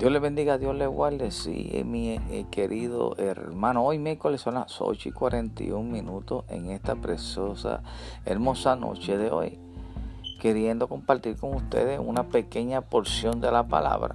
Dios 0.00 0.10
le 0.10 0.18
bendiga, 0.18 0.56
Dios 0.56 0.74
le 0.76 0.86
guarde. 0.86 1.30
Sí, 1.30 1.82
mi 1.84 2.12
eh, 2.12 2.46
querido 2.50 3.14
hermano. 3.18 3.84
Hoy 3.84 3.98
miércoles 3.98 4.40
son 4.40 4.54
las 4.54 4.80
8 4.80 5.10
y 5.10 5.12
41 5.12 5.82
minutos 5.82 6.46
en 6.48 6.70
esta 6.70 6.94
preciosa, 6.94 7.82
hermosa 8.24 8.76
noche 8.76 9.18
de 9.18 9.30
hoy. 9.30 9.58
Queriendo 10.40 10.88
compartir 10.88 11.36
con 11.36 11.54
ustedes 11.54 12.00
una 12.02 12.22
pequeña 12.28 12.80
porción 12.80 13.42
de 13.42 13.52
la 13.52 13.68
palabra 13.68 14.14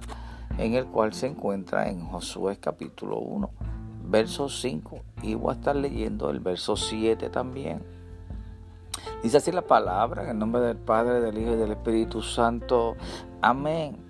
en 0.58 0.74
el 0.74 0.86
cual 0.86 1.14
se 1.14 1.28
encuentra 1.28 1.88
en 1.88 2.00
Josué 2.00 2.58
capítulo 2.58 3.20
1, 3.20 3.48
verso 4.06 4.48
5. 4.48 4.98
Y 5.22 5.36
voy 5.36 5.50
a 5.50 5.54
estar 5.54 5.76
leyendo 5.76 6.30
el 6.30 6.40
verso 6.40 6.74
7 6.74 7.30
también. 7.30 7.80
Dice 9.22 9.36
así 9.36 9.52
la 9.52 9.62
palabra 9.62 10.24
en 10.24 10.30
el 10.30 10.38
nombre 10.40 10.62
del 10.62 10.78
Padre, 10.78 11.20
del 11.20 11.38
Hijo 11.38 11.52
y 11.52 11.56
del 11.56 11.70
Espíritu 11.70 12.22
Santo. 12.22 12.96
Amén. 13.40 14.05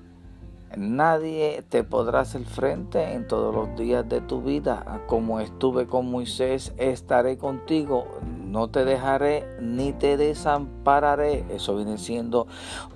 Nadie 0.77 1.65
te 1.67 1.85
podrá 1.85 2.21
hacer 2.21 2.45
frente 2.45 3.15
en 3.15 3.27
todos 3.27 3.55
los 3.55 3.79
días 3.79 4.07
de 4.07 4.21
tu 4.21 4.43
vida. 4.43 5.03
Como 5.07 5.41
estuve 5.41 5.87
con 5.87 6.11
Moisés, 6.11 6.75
estaré 6.77 7.39
contigo. 7.39 8.19
No 8.45 8.69
te 8.69 8.85
dejaré 8.85 9.47
ni 9.59 9.95
te 9.95 10.19
desampararé. 10.19 11.47
Eso 11.49 11.77
viene 11.77 11.97
siendo 11.97 12.47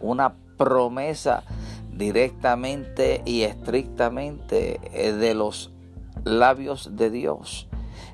una 0.03 0.35
promesa 0.59 1.43
directamente 1.91 3.23
y 3.25 3.43
estrictamente 3.43 4.79
eh, 4.93 5.13
de 5.13 5.35
los 5.35 5.73
labios 6.25 6.97
de 6.97 7.09
Dios. 7.09 7.67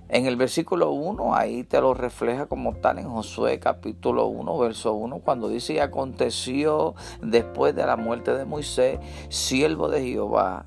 En 0.09 0.27
el 0.27 0.37
versículo 0.37 0.91
1, 0.93 1.35
ahí 1.35 1.65
te 1.65 1.80
lo 1.80 1.95
refleja 1.95 2.47
como 2.47 2.75
tal 2.75 2.98
en 2.98 3.11
Josué 3.11 3.59
capítulo 3.59 4.27
1, 4.27 4.59
verso 4.59 4.93
1, 4.93 5.19
cuando 5.19 5.49
dice, 5.49 5.75
y 5.75 5.79
aconteció 5.79 6.95
después 7.23 7.75
de 7.75 7.85
la 7.87 7.97
muerte 7.97 8.33
de 8.33 8.45
Moisés, 8.45 9.01
siervo 9.29 9.89
de 9.89 10.02
Jehová, 10.02 10.66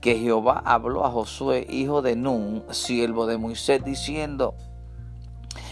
que 0.00 0.18
Jehová 0.18 0.62
habló 0.64 1.04
a 1.04 1.10
Josué, 1.10 1.66
hijo 1.68 2.02
de 2.02 2.16
Nun, 2.16 2.64
siervo 2.70 3.26
de 3.26 3.38
Moisés, 3.38 3.82
diciendo, 3.84 4.54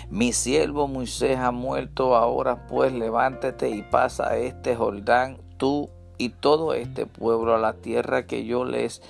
mi 0.09 0.33
siervo 0.33 0.89
Moisés 0.89 1.37
ha 1.39 1.51
muerto, 1.51 2.17
ahora 2.17 2.67
pues 2.69 2.93
levántate 2.93 3.71
y 3.71 3.83
pasa 3.83 4.29
a 4.29 4.37
este 4.37 4.77
Jordán, 4.77 5.39
tú 5.59 5.91
y 6.19 6.31
todo 6.31 6.75
este 6.75 7.07
pueblo 7.07 7.55
a 7.55 7.59
la 7.59 7.75
tierra 7.75 8.27
que 8.27 8.45
yo 8.45 8.65
les 8.65 9.03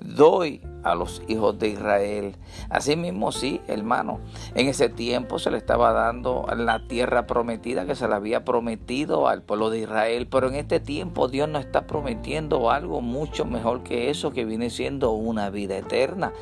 doy 0.00 0.62
a 0.82 0.94
los 0.94 1.22
hijos 1.28 1.58
de 1.58 1.68
Israel. 1.68 2.36
Asimismo, 2.70 3.32
sí, 3.32 3.60
hermano, 3.66 4.20
en 4.54 4.68
ese 4.68 4.88
tiempo 4.88 5.38
se 5.38 5.50
le 5.50 5.58
estaba 5.58 5.92
dando 5.92 6.46
la 6.56 6.86
tierra 6.86 7.26
prometida 7.26 7.86
que 7.86 7.94
se 7.94 8.08
le 8.08 8.14
había 8.14 8.44
prometido 8.44 9.28
al 9.28 9.42
pueblo 9.42 9.70
de 9.70 9.80
Israel, 9.80 10.26
pero 10.30 10.48
en 10.48 10.54
este 10.54 10.80
tiempo 10.80 11.28
Dios 11.28 11.48
nos 11.48 11.64
está 11.64 11.86
prometiendo 11.86 12.70
algo 12.70 13.00
mucho 13.00 13.44
mejor 13.44 13.82
que 13.82 14.10
eso, 14.10 14.32
que 14.32 14.44
viene 14.44 14.70
siendo 14.70 15.12
una 15.12 15.50
vida 15.50 15.76
eterna, 15.76 16.32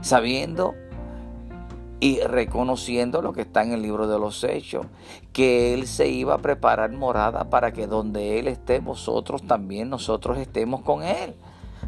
sabiendo 0.00 0.74
y 2.00 2.20
reconociendo 2.20 3.22
lo 3.22 3.32
que 3.32 3.42
está 3.42 3.62
en 3.62 3.72
el 3.72 3.82
libro 3.82 4.08
de 4.08 4.18
los 4.18 4.42
hechos, 4.42 4.86
que 5.32 5.74
Él 5.74 5.86
se 5.86 6.08
iba 6.08 6.34
a 6.34 6.38
preparar 6.38 6.90
morada 6.92 7.50
para 7.50 7.72
que 7.72 7.86
donde 7.86 8.38
Él 8.38 8.48
esté, 8.48 8.80
vosotros 8.80 9.42
también 9.42 9.90
nosotros 9.90 10.38
estemos 10.38 10.80
con 10.80 11.02
Él. 11.02 11.34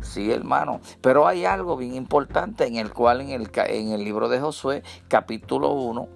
Sí, 0.03 0.31
hermano. 0.31 0.81
Pero 1.01 1.27
hay 1.27 1.45
algo 1.45 1.77
bien 1.77 1.95
importante 1.95 2.67
en 2.67 2.77
el 2.77 2.93
cual 2.93 3.21
en 3.21 3.31
el, 3.31 3.51
en 3.55 3.93
el 3.93 4.05
libro 4.05 4.29
de 4.29 4.41
Josué, 4.41 4.83
capítulo 5.09 5.73
1, 5.73 6.09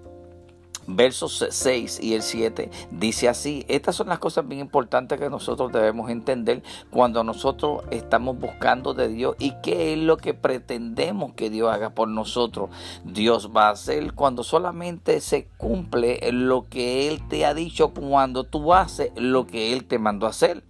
versos 0.87 1.45
6 1.49 1.99
y 2.01 2.13
el 2.13 2.21
7 2.21 2.71
dice 2.91 3.29
así, 3.29 3.65
estas 3.67 3.95
son 3.95 4.07
las 4.07 4.19
cosas 4.19 4.47
bien 4.47 4.61
importantes 4.61 5.19
que 5.19 5.29
nosotros 5.29 5.71
debemos 5.71 6.09
entender 6.09 6.63
cuando 6.89 7.23
nosotros 7.23 7.83
estamos 7.91 8.39
buscando 8.39 8.93
de 8.93 9.09
Dios 9.09 9.35
y 9.39 9.53
qué 9.61 9.93
es 9.93 9.99
lo 9.99 10.17
que 10.17 10.33
pretendemos 10.33 11.33
que 11.33 11.49
Dios 11.49 11.71
haga 11.71 11.91
por 11.91 12.07
nosotros. 12.07 12.69
Dios 13.03 13.51
va 13.55 13.67
a 13.67 13.71
hacer 13.71 14.13
cuando 14.13 14.43
solamente 14.43 15.19
se 15.21 15.47
cumple 15.57 16.19
lo 16.31 16.67
que 16.69 17.07
Él 17.07 17.21
te 17.27 17.45
ha 17.45 17.53
dicho 17.53 17.89
cuando 17.89 18.43
tú 18.45 18.73
haces 18.73 19.11
lo 19.15 19.45
que 19.45 19.73
Él 19.73 19.85
te 19.85 19.99
mandó 19.99 20.25
a 20.25 20.31
hacer. 20.31 20.63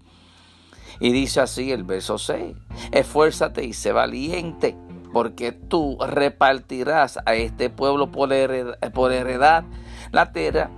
Y 1.00 1.12
dice 1.12 1.42
así 1.42 1.72
el 1.72 1.84
verso 1.84 2.18
6, 2.18 2.56
esfuérzate 2.92 3.64
y 3.64 3.74
sé 3.74 3.92
valiente 3.92 4.76
porque 5.18 5.52
tú 5.52 5.98
repartirás 6.00 7.18
a 7.26 7.34
este 7.34 7.72
pueblo 7.72 8.12
por 8.12 8.32
heredad 8.32 9.64
la 10.12 10.32
tierra 10.32 10.70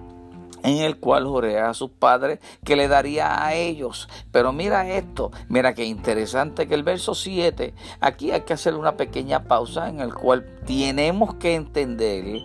en 0.63 0.77
el 0.77 0.97
cual 0.97 1.27
juré 1.27 1.59
a 1.59 1.73
sus 1.73 1.89
padres 1.89 2.39
que 2.63 2.77
le 2.77 2.87
daría 2.87 3.45
a 3.45 3.53
ellos. 3.53 4.07
Pero 4.31 4.53
mira 4.53 4.89
esto, 4.89 5.31
mira 5.49 5.73
qué 5.73 5.83
interesante 5.83 6.69
que 6.69 6.75
el 6.75 6.83
verso 6.83 7.15
7, 7.15 7.73
aquí 7.99 8.31
hay 8.31 8.43
que 8.43 8.53
hacer 8.53 8.75
una 8.75 8.95
pequeña 8.95 9.43
pausa 9.43 9.89
en 9.89 9.99
el 9.99 10.13
cual 10.13 10.45
tenemos 10.65 11.35
que 11.35 11.55
entender 11.55 12.41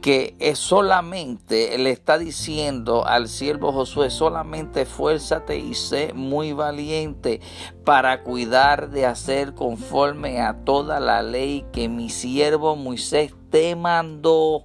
que 0.00 0.36
es 0.38 0.58
solamente 0.58 1.76
le 1.78 1.90
está 1.90 2.18
diciendo 2.18 3.06
al 3.06 3.28
siervo 3.28 3.72
Josué, 3.72 4.10
solamente 4.10 4.82
esfuérzate 4.82 5.58
y 5.58 5.74
sé 5.74 6.12
muy 6.14 6.52
valiente 6.52 7.40
para 7.84 8.22
cuidar 8.22 8.90
de 8.90 9.06
hacer 9.06 9.54
conforme 9.54 10.40
a 10.40 10.64
toda 10.64 11.00
la 11.00 11.22
ley 11.22 11.64
que 11.72 11.88
mi 11.88 12.10
siervo 12.10 12.76
Moisés 12.76 13.34
te 13.50 13.74
mandó. 13.76 14.64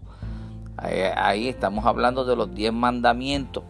Ahí, 0.77 1.47
estamos 1.47 1.85
hablando 1.85 2.25
de 2.25 2.35
los 2.35 2.53
diez 2.53 2.73
mandamientos. 2.73 3.63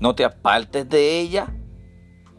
No 0.00 0.14
te 0.14 0.24
apartes 0.24 0.88
de 0.88 1.20
ella, 1.20 1.46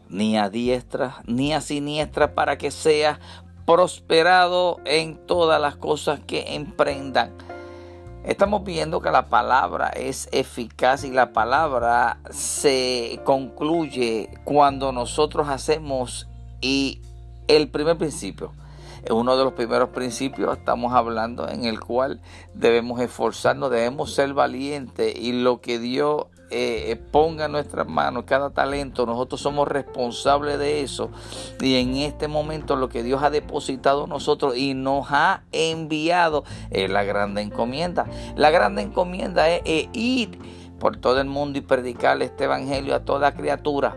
ni 0.08 0.36
a 0.36 0.50
diestra, 0.50 1.22
ni 1.26 1.52
a 1.52 1.60
siniestra, 1.60 2.34
para 2.34 2.58
que 2.58 2.70
seas 2.70 3.18
prosperado 3.64 4.80
en 4.84 5.26
todas 5.26 5.60
las 5.60 5.76
cosas 5.76 6.20
que 6.20 6.54
emprendan. 6.54 7.32
Estamos 8.28 8.62
viendo 8.62 9.00
que 9.00 9.10
la 9.10 9.30
palabra 9.30 9.88
es 9.88 10.28
eficaz 10.32 11.02
y 11.02 11.10
la 11.10 11.32
palabra 11.32 12.18
se 12.28 13.20
concluye 13.24 14.28
cuando 14.44 14.92
nosotros 14.92 15.48
hacemos 15.48 16.28
y 16.60 17.00
el 17.46 17.70
primer 17.70 17.96
principio. 17.96 18.52
Uno 19.08 19.34
de 19.38 19.44
los 19.44 19.54
primeros 19.54 19.88
principios 19.88 20.58
estamos 20.58 20.92
hablando 20.92 21.48
en 21.48 21.64
el 21.64 21.80
cual 21.80 22.20
debemos 22.52 23.00
esforzarnos, 23.00 23.70
debemos 23.70 24.12
ser 24.12 24.34
valientes 24.34 25.14
y 25.16 25.32
lo 25.32 25.62
que 25.62 25.78
Dios 25.78 26.26
eh, 26.50 27.00
ponga 27.10 27.46
en 27.46 27.52
nuestras 27.52 27.86
manos, 27.86 28.24
cada 28.26 28.50
talento, 28.50 29.06
nosotros 29.06 29.40
somos 29.40 29.68
responsables 29.68 30.58
de 30.58 30.82
eso. 30.82 31.10
Y 31.60 31.76
en 31.76 31.96
este 31.96 32.28
momento 32.28 32.76
lo 32.76 32.88
que 32.88 33.02
Dios 33.02 33.22
ha 33.22 33.30
depositado 33.30 34.06
nosotros 34.06 34.56
y 34.56 34.74
nos 34.74 35.06
ha 35.10 35.42
enviado 35.52 36.44
es 36.70 36.90
la 36.90 37.04
grande 37.04 37.42
encomienda. 37.42 38.06
La 38.36 38.50
grande 38.50 38.82
encomienda 38.82 39.48
es, 39.48 39.62
es 39.64 39.88
ir 39.92 40.38
por 40.78 40.96
todo 40.96 41.20
el 41.20 41.26
mundo 41.26 41.58
y 41.58 41.62
predicar 41.62 42.20
este 42.22 42.44
evangelio 42.44 42.94
a 42.94 43.00
toda 43.00 43.34
criatura. 43.34 43.96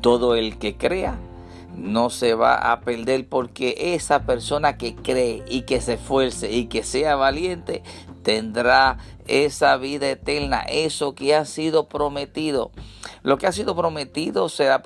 Todo 0.00 0.34
el 0.34 0.58
que 0.58 0.76
crea 0.76 1.18
no 1.76 2.10
se 2.10 2.34
va 2.34 2.72
a 2.72 2.80
perder 2.80 3.28
porque 3.28 3.94
esa 3.94 4.22
persona 4.22 4.76
que 4.76 4.94
cree 4.94 5.42
y 5.48 5.62
que 5.62 5.80
se 5.80 5.94
esfuerce 5.94 6.50
y 6.50 6.66
que 6.66 6.82
sea 6.82 7.16
valiente 7.16 7.82
tendrá 8.22 8.98
esa 9.26 9.76
vida 9.76 10.08
eterna, 10.08 10.60
eso 10.68 11.14
que 11.14 11.34
ha 11.34 11.44
sido 11.44 11.88
prometido. 11.88 12.70
Lo 13.22 13.38
que 13.38 13.46
ha 13.46 13.52
sido 13.52 13.76
prometido 13.76 14.48
será, 14.48 14.82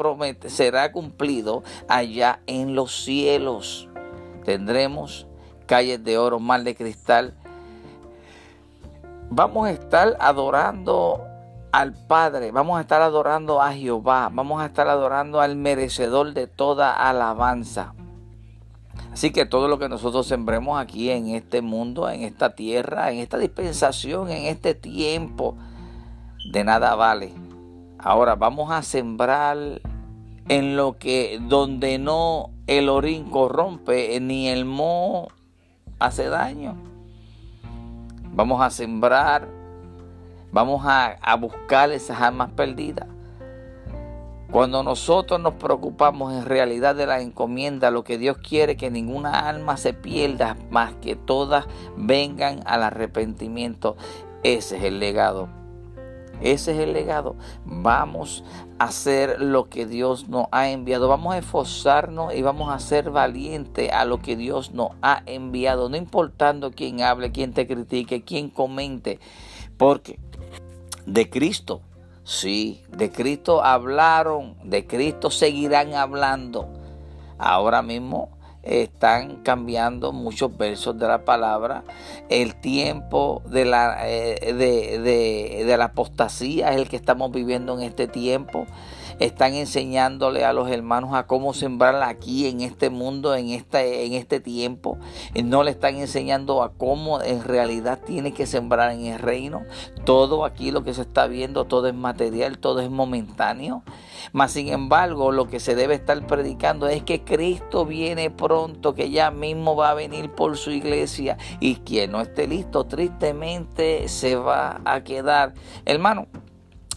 será 0.46 0.92
cumplido 0.92 1.62
allá 1.88 2.40
en 2.46 2.74
los 2.74 3.04
cielos. 3.04 3.88
Tendremos 4.44 5.26
calles 5.66 6.02
de 6.04 6.18
oro, 6.18 6.40
mar 6.40 6.62
de 6.62 6.74
cristal. 6.74 7.34
Vamos 9.30 9.68
a 9.68 9.70
estar 9.72 10.16
adorando 10.20 11.22
al 11.72 11.92
Padre, 11.92 12.52
vamos 12.52 12.78
a 12.78 12.82
estar 12.82 13.02
adorando 13.02 13.60
a 13.60 13.72
Jehová, 13.72 14.30
vamos 14.32 14.62
a 14.62 14.66
estar 14.66 14.88
adorando 14.88 15.40
al 15.40 15.56
merecedor 15.56 16.32
de 16.32 16.46
toda 16.46 16.92
alabanza. 16.92 17.94
Así 19.12 19.30
que 19.30 19.46
todo 19.46 19.68
lo 19.68 19.78
que 19.78 19.88
nosotros 19.88 20.26
sembremos 20.26 20.80
aquí 20.80 21.10
en 21.10 21.28
este 21.28 21.62
mundo, 21.62 22.08
en 22.08 22.22
esta 22.22 22.54
tierra, 22.54 23.10
en 23.12 23.18
esta 23.18 23.38
dispensación, 23.38 24.30
en 24.30 24.46
este 24.46 24.74
tiempo, 24.74 25.56
de 26.50 26.64
nada 26.64 26.94
vale. 26.94 27.32
Ahora 27.98 28.34
vamos 28.34 28.70
a 28.70 28.82
sembrar 28.82 29.80
en 30.48 30.76
lo 30.76 30.98
que 30.98 31.38
donde 31.40 31.98
no 31.98 32.50
el 32.66 32.88
orín 32.88 33.30
corrompe 33.30 34.18
ni 34.20 34.48
el 34.48 34.64
moho 34.64 35.28
hace 35.98 36.28
daño. 36.28 36.76
Vamos 38.32 38.60
a 38.60 38.70
sembrar 38.70 39.48
Vamos 40.54 40.82
a, 40.86 41.34
buscar 41.34 41.90
esas 41.90 42.20
almas 42.20 42.48
perdidas. 42.52 43.08
Cuando 44.54 44.84
nosotros 44.84 45.40
nos 45.40 45.54
preocupamos 45.54 46.32
en 46.32 46.44
realidad 46.44 46.94
de 46.94 47.06
la 47.06 47.20
encomienda, 47.20 47.90
lo 47.90 48.04
que 48.04 48.18
Dios 48.18 48.38
quiere 48.38 48.76
que 48.76 48.88
ninguna 48.88 49.48
alma 49.48 49.76
se 49.76 49.94
pierda, 49.94 50.56
más 50.70 50.94
que 51.02 51.16
todas 51.16 51.66
vengan 51.96 52.60
al 52.64 52.84
arrepentimiento. 52.84 53.96
Ese 54.44 54.76
es 54.76 54.84
el 54.84 55.00
legado. 55.00 55.48
Ese 56.40 56.70
es 56.70 56.78
el 56.78 56.92
legado. 56.92 57.34
Vamos 57.64 58.44
a 58.78 58.84
hacer 58.84 59.40
lo 59.40 59.68
que 59.68 59.86
Dios 59.86 60.28
nos 60.28 60.46
ha 60.52 60.70
enviado. 60.70 61.08
Vamos 61.08 61.34
a 61.34 61.38
esforzarnos 61.38 62.32
y 62.32 62.42
vamos 62.42 62.72
a 62.72 62.78
ser 62.78 63.10
valientes 63.10 63.90
a 63.90 64.04
lo 64.04 64.22
que 64.22 64.36
Dios 64.36 64.70
nos 64.70 64.90
ha 65.02 65.24
enviado. 65.26 65.88
No 65.88 65.96
importando 65.96 66.70
quién 66.70 67.02
hable, 67.02 67.32
quién 67.32 67.54
te 67.54 67.66
critique, 67.66 68.22
quién 68.22 68.50
comente. 68.50 69.18
Porque 69.76 70.20
de 71.06 71.28
Cristo, 71.28 71.80
sí, 72.24 72.82
de 72.88 73.10
Cristo 73.10 73.64
hablaron, 73.64 74.56
de 74.64 74.86
Cristo 74.86 75.30
seguirán 75.30 75.94
hablando. 75.94 76.68
Ahora 77.38 77.82
mismo 77.82 78.30
están 78.62 79.42
cambiando 79.42 80.12
muchos 80.12 80.56
versos 80.56 80.98
de 80.98 81.06
la 81.06 81.24
palabra. 81.24 81.84
El 82.28 82.54
tiempo 82.56 83.42
de 83.46 83.64
la, 83.64 84.08
eh, 84.08 84.54
de, 84.54 85.64
de 85.64 85.76
la 85.76 85.86
apostasía 85.86 86.70
es 86.72 86.76
el 86.76 86.88
que 86.88 86.96
estamos 86.96 87.30
viviendo 87.30 87.78
en 87.78 87.82
este 87.82 88.08
tiempo 88.08 88.66
están 89.18 89.54
enseñándole 89.54 90.44
a 90.44 90.52
los 90.52 90.70
hermanos 90.70 91.14
a 91.14 91.26
cómo 91.26 91.54
sembrar 91.54 92.02
aquí 92.02 92.46
en 92.46 92.60
este 92.60 92.90
mundo, 92.90 93.34
en 93.34 93.50
este, 93.50 94.06
en 94.06 94.14
este 94.14 94.40
tiempo. 94.40 94.98
No 95.44 95.62
le 95.62 95.70
están 95.70 95.96
enseñando 95.96 96.62
a 96.62 96.72
cómo 96.72 97.20
en 97.20 97.42
realidad 97.42 98.00
tiene 98.04 98.32
que 98.32 98.46
sembrar 98.46 98.92
en 98.92 99.06
el 99.06 99.18
reino. 99.18 99.62
Todo 100.04 100.44
aquí 100.44 100.70
lo 100.70 100.84
que 100.84 100.94
se 100.94 101.02
está 101.02 101.26
viendo, 101.26 101.64
todo 101.64 101.88
es 101.88 101.94
material, 101.94 102.58
todo 102.58 102.80
es 102.80 102.90
momentáneo. 102.90 103.82
Mas 104.32 104.52
sin 104.52 104.68
embargo, 104.68 105.32
lo 105.32 105.48
que 105.48 105.60
se 105.60 105.74
debe 105.74 105.94
estar 105.94 106.26
predicando 106.26 106.88
es 106.88 107.02
que 107.02 107.22
Cristo 107.22 107.86
viene 107.86 108.30
pronto, 108.30 108.94
que 108.94 109.10
ya 109.10 109.30
mismo 109.30 109.76
va 109.76 109.90
a 109.90 109.94
venir 109.94 110.30
por 110.30 110.56
su 110.56 110.70
iglesia 110.70 111.36
y 111.60 111.76
quien 111.76 112.12
no 112.12 112.20
esté 112.20 112.46
listo 112.46 112.84
tristemente 112.84 114.08
se 114.08 114.36
va 114.36 114.80
a 114.84 115.02
quedar. 115.02 115.54
Hermano, 115.84 116.26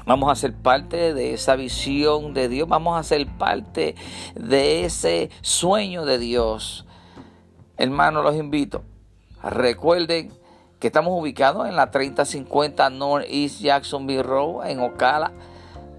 Vamos 0.08 0.32
a 0.32 0.36
ser 0.36 0.54
parte 0.54 1.14
de 1.14 1.34
esa 1.34 1.58
visión 1.58 2.34
de 2.34 2.48
Dios. 2.48 2.70
Vamos 2.70 2.98
a 2.98 3.04
ser 3.04 3.28
parte 3.28 3.94
de 4.36 4.86
ese 4.86 5.30
sueño 5.42 6.06
de 6.06 6.18
Dios. 6.18 6.86
Hermanos, 7.76 8.24
los 8.24 8.38
invito. 8.38 8.84
Recuerden 9.44 10.32
que 10.80 10.88
estamos 10.88 11.12
ubicados 11.12 11.68
en 11.68 11.76
la 11.76 11.92
3050 11.92 12.90
North 12.92 13.26
East 13.28 13.60
Jacksonville 13.60 14.24
Road 14.24 14.70
en 14.70 14.80
Ocala. 14.80 15.34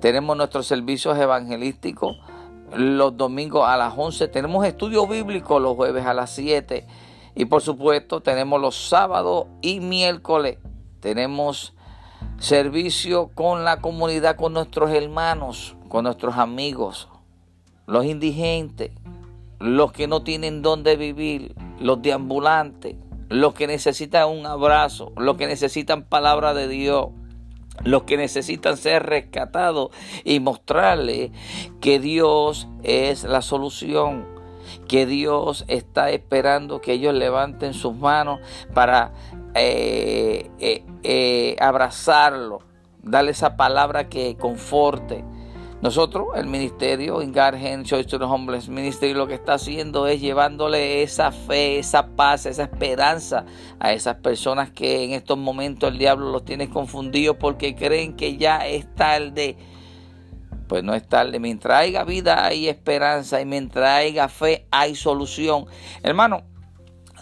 Tenemos 0.00 0.34
nuestros 0.38 0.66
servicios 0.66 1.18
evangelísticos 1.18 2.16
los 2.74 3.14
domingos 3.14 3.68
a 3.68 3.76
las 3.76 3.92
11. 3.94 4.28
Tenemos 4.28 4.64
estudio 4.64 5.06
bíblico 5.06 5.60
los 5.60 5.76
jueves 5.76 6.06
a 6.06 6.14
las 6.14 6.30
7. 6.30 6.86
Y 7.34 7.44
por 7.44 7.60
supuesto 7.60 8.22
tenemos 8.22 8.58
los 8.58 8.88
sábados 8.88 9.48
y 9.60 9.80
miércoles. 9.80 10.56
Tenemos 11.00 11.74
servicio 12.38 13.30
con 13.34 13.64
la 13.64 13.80
comunidad, 13.80 14.36
con 14.36 14.52
nuestros 14.52 14.90
hermanos, 14.90 15.76
con 15.88 16.04
nuestros 16.04 16.36
amigos, 16.36 17.08
los 17.86 18.04
indigentes, 18.04 18.92
los 19.58 19.92
que 19.92 20.06
no 20.06 20.22
tienen 20.22 20.62
dónde 20.62 20.96
vivir, 20.96 21.54
los 21.80 22.00
deambulantes, 22.00 22.96
los 23.28 23.54
que 23.54 23.66
necesitan 23.66 24.28
un 24.28 24.46
abrazo, 24.46 25.12
los 25.16 25.36
que 25.36 25.46
necesitan 25.46 26.04
palabra 26.04 26.54
de 26.54 26.68
Dios, 26.68 27.08
los 27.84 28.04
que 28.04 28.16
necesitan 28.16 28.76
ser 28.76 29.04
rescatados 29.04 29.90
y 30.24 30.40
mostrarle 30.40 31.32
que 31.80 31.98
Dios 31.98 32.68
es 32.82 33.24
la 33.24 33.42
solución, 33.42 34.37
que 34.86 35.06
Dios 35.06 35.64
está 35.68 36.10
esperando 36.10 36.80
que 36.80 36.92
ellos 36.92 37.14
levanten 37.14 37.74
sus 37.74 37.94
manos 37.94 38.40
para 38.74 39.12
eh, 39.54 40.50
eh, 40.58 40.84
eh, 41.02 41.56
abrazarlo, 41.60 42.60
darle 43.02 43.32
esa 43.32 43.56
palabra 43.56 44.08
que 44.08 44.36
conforte. 44.36 45.24
Nosotros, 45.80 46.30
el 46.34 46.46
ministerio, 46.46 47.22
Ingargen 47.22 47.84
Choice 47.84 48.08
to 48.08 48.18
the 48.18 48.24
Homeless 48.24 48.68
Ministry, 48.68 49.14
lo 49.14 49.28
que 49.28 49.34
está 49.34 49.54
haciendo 49.54 50.08
es 50.08 50.20
llevándole 50.20 51.04
esa 51.04 51.30
fe, 51.30 51.78
esa 51.78 52.16
paz, 52.16 52.46
esa 52.46 52.64
esperanza 52.64 53.44
a 53.78 53.92
esas 53.92 54.16
personas 54.16 54.70
que 54.72 55.04
en 55.04 55.12
estos 55.12 55.38
momentos 55.38 55.92
el 55.92 55.98
diablo 55.98 56.32
los 56.32 56.44
tiene 56.44 56.68
confundidos 56.68 57.36
porque 57.38 57.76
creen 57.76 58.16
que 58.16 58.36
ya 58.36 58.66
es 58.66 58.92
tarde. 58.96 59.56
Pues 60.68 60.84
no 60.84 60.94
es 60.94 61.08
tarde. 61.08 61.40
Mientras 61.40 61.80
haya 61.80 62.04
vida 62.04 62.44
hay 62.44 62.68
esperanza 62.68 63.40
y 63.40 63.46
mientras 63.46 63.88
haya 63.88 64.28
fe 64.28 64.66
hay 64.70 64.94
solución. 64.94 65.64
Hermano, 66.02 66.44